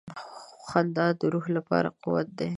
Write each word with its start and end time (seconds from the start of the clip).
•خندا 0.67 1.05
د 1.19 1.21
روح 1.33 1.45
لپاره 1.57 1.89
قوت 2.01 2.27
دی. 2.39 2.49